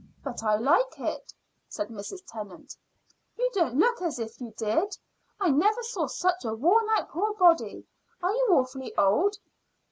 [0.23, 1.31] "But I like it,"
[1.69, 2.21] said Mrs.
[2.25, 2.75] Tennant.
[3.37, 4.97] "You don't look as if you did.
[5.39, 7.85] I never saw such a worn out poor body.
[8.23, 9.35] Are you awfully old?"